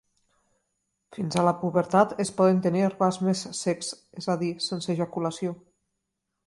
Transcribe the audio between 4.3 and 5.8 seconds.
a dir, sense ejaculació.